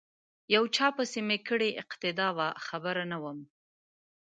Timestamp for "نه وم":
3.11-3.39